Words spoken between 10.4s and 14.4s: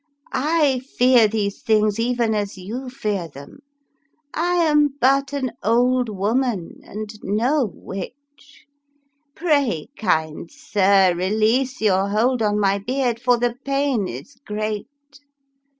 sir, release your hold on my beard, for the pain is